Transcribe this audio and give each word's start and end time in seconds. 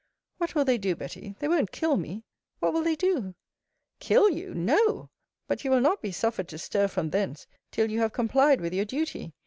What 0.39 0.55
will 0.55 0.65
they 0.65 0.79
do, 0.79 0.95
Betty? 0.95 1.35
They 1.37 1.47
won't 1.47 1.71
kill 1.71 1.95
me? 1.95 2.23
What 2.59 2.73
will 2.73 2.81
they 2.83 2.95
do? 2.95 3.35
Kill 3.99 4.31
you! 4.31 4.51
No! 4.55 5.11
But 5.47 5.63
you 5.63 5.69
will 5.69 5.79
not 5.79 6.01
be 6.01 6.11
suffered 6.11 6.47
to 6.47 6.57
stir 6.57 6.87
from 6.87 7.11
thence, 7.11 7.45
till 7.69 7.91
you 7.91 7.99
have 7.99 8.11
complied 8.11 8.61
with 8.61 8.73
your 8.73 8.85
duty. 8.85 9.33